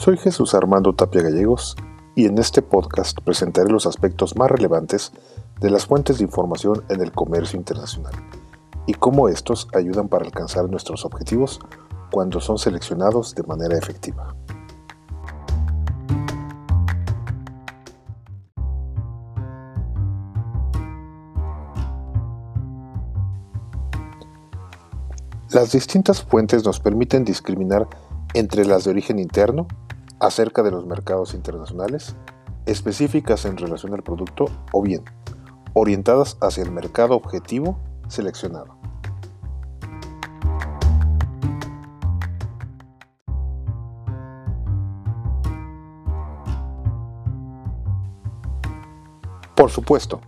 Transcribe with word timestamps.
Soy 0.00 0.16
Jesús 0.16 0.54
Armando 0.54 0.94
Tapia 0.94 1.20
Gallegos 1.20 1.76
y 2.14 2.24
en 2.24 2.38
este 2.38 2.62
podcast 2.62 3.18
presentaré 3.22 3.70
los 3.70 3.84
aspectos 3.84 4.34
más 4.34 4.50
relevantes 4.50 5.12
de 5.60 5.68
las 5.68 5.84
fuentes 5.84 6.16
de 6.16 6.24
información 6.24 6.82
en 6.88 7.02
el 7.02 7.12
comercio 7.12 7.58
internacional 7.58 8.14
y 8.86 8.94
cómo 8.94 9.28
estos 9.28 9.68
ayudan 9.74 10.08
para 10.08 10.24
alcanzar 10.24 10.70
nuestros 10.70 11.04
objetivos 11.04 11.60
cuando 12.10 12.40
son 12.40 12.56
seleccionados 12.56 13.34
de 13.34 13.42
manera 13.42 13.76
efectiva. 13.76 14.34
Las 25.50 25.72
distintas 25.72 26.22
fuentes 26.22 26.64
nos 26.64 26.80
permiten 26.80 27.22
discriminar 27.26 27.86
entre 28.32 28.64
las 28.64 28.84
de 28.84 28.92
origen 28.92 29.18
interno, 29.18 29.66
acerca 30.20 30.62
de 30.62 30.70
los 30.70 30.86
mercados 30.86 31.34
internacionales, 31.34 32.14
específicas 32.66 33.44
en 33.46 33.56
relación 33.56 33.94
al 33.94 34.02
producto 34.02 34.44
o 34.72 34.82
bien 34.82 35.02
orientadas 35.72 36.36
hacia 36.40 36.62
el 36.62 36.70
mercado 36.70 37.16
objetivo 37.16 37.78
seleccionado. 38.08 38.78
Por 49.54 49.70
supuesto, 49.70 50.20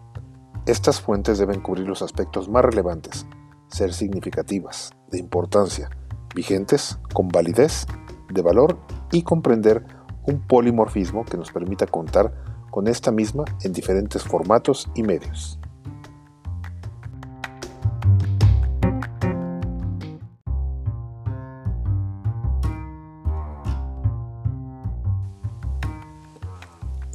estas 0.67 1.01
fuentes 1.01 1.39
deben 1.39 1.61
cubrir 1.61 1.89
los 1.89 2.03
aspectos 2.03 2.49
más 2.49 2.65
relevantes, 2.65 3.27
ser 3.69 3.95
significativas, 3.95 4.93
de 5.11 5.19
importancia, 5.19 5.89
vigentes, 6.35 6.99
con 7.15 7.29
validez, 7.29 7.87
de 8.31 8.43
valor 8.43 8.79
y 9.13 9.23
comprender 9.23 9.85
un 10.27 10.41
polimorfismo 10.41 11.25
que 11.25 11.37
nos 11.37 11.53
permita 11.53 11.87
contar 11.87 12.33
con 12.71 12.89
esta 12.89 13.13
misma 13.13 13.45
en 13.63 13.73
diferentes 13.73 14.25
formatos 14.25 14.89
y 14.95 15.03
medios. 15.03 15.59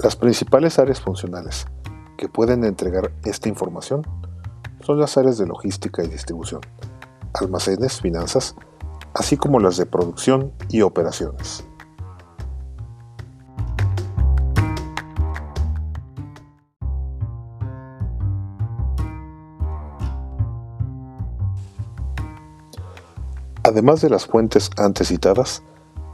Las 0.04 0.16
principales 0.16 0.78
áreas 0.78 1.02
funcionales 1.02 1.66
que 2.17 2.30
pueden 2.30 2.64
entregar 2.64 3.11
esta 3.26 3.50
información 3.50 4.04
son 4.82 5.00
las 5.00 5.17
áreas 5.17 5.38
de 5.38 5.48
logística 5.48 6.04
y 6.04 6.08
distribución, 6.08 6.61
almacenes, 7.34 8.00
finanzas, 8.00 8.56
así 9.16 9.38
como 9.38 9.59
las 9.59 9.76
de 9.76 9.88
producción 9.88 10.54
y 10.70 10.82
operaciones. 10.82 11.66
Además 23.68 24.00
de 24.00 24.10
las 24.10 24.26
fuentes 24.26 24.72
antes 24.78 25.10
citadas, 25.10 25.62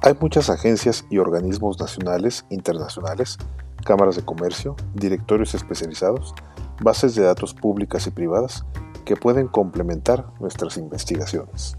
hay 0.01 0.15
muchas 0.19 0.49
agencias 0.49 1.05
y 1.11 1.19
organismos 1.19 1.79
nacionales, 1.79 2.47
internacionales, 2.49 3.37
cámaras 3.85 4.15
de 4.15 4.25
comercio, 4.25 4.75
directorios 4.95 5.53
especializados, 5.53 6.33
bases 6.81 7.13
de 7.13 7.21
datos 7.21 7.53
públicas 7.53 8.07
y 8.07 8.09
privadas 8.09 8.65
que 9.05 9.15
pueden 9.15 9.47
complementar 9.47 10.33
nuestras 10.39 10.77
investigaciones. 10.77 11.77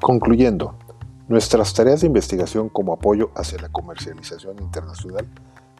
Concluyendo, 0.00 0.74
Nuestras 1.28 1.74
tareas 1.74 2.00
de 2.00 2.06
investigación 2.06 2.70
como 2.70 2.94
apoyo 2.94 3.30
hacia 3.34 3.60
la 3.60 3.68
comercialización 3.68 4.58
internacional 4.60 5.26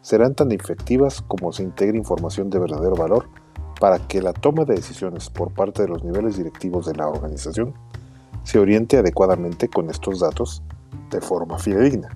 serán 0.03 0.35
tan 0.35 0.51
efectivas 0.51 1.23
como 1.27 1.51
se 1.51 1.63
integre 1.63 1.97
información 1.97 2.51
de 2.51 2.59
verdadero 2.59 2.95
valor 2.95 3.29
para 3.79 3.97
que 3.97 4.21
la 4.21 4.31
toma 4.31 4.65
de 4.65 4.75
decisiones 4.75 5.31
por 5.31 5.51
parte 5.51 5.81
de 5.81 5.87
los 5.87 6.03
niveles 6.03 6.37
directivos 6.37 6.85
de 6.85 6.93
la 6.93 7.07
organización 7.07 7.73
se 8.43 8.59
oriente 8.59 8.97
adecuadamente 8.97 9.69
con 9.69 9.89
estos 9.89 10.19
datos 10.19 10.61
de 11.09 11.19
forma 11.19 11.57
fidedigna. 11.57 12.15